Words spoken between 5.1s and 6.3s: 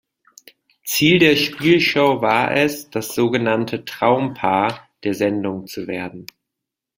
Sendung zu werden.